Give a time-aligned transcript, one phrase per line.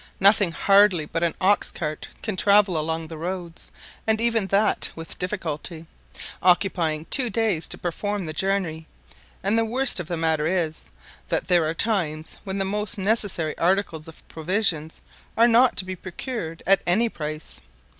[0.19, 3.69] Nothing hardly but an ox cart can travel along the roads,
[4.07, 5.85] and even that with difficulty,
[6.41, 8.87] occupying two days to perform the journey;
[9.43, 10.83] and the worst of the matters is,
[11.29, 15.01] that there are times when the most necessary articles of provisions
[15.37, 17.61] are not to be procured at any price.